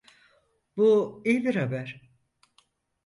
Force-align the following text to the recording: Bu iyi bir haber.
Bu 0.77 1.21
iyi 1.25 1.45
bir 1.45 1.55
haber. 1.55 2.11